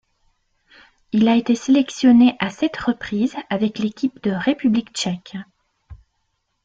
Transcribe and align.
Il 1.11 1.27
a 1.27 1.35
été 1.35 1.53
sélectionné 1.53 2.35
à 2.39 2.49
sept 2.49 2.75
reprises 2.75 3.35
avec 3.51 3.77
l'équipe 3.77 4.19
de 4.23 4.31
République 4.31 4.91
tchèque. 4.93 5.35